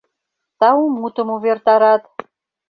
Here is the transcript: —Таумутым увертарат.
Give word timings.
—Таумутым 0.59 1.27
увертарат. 1.35 2.03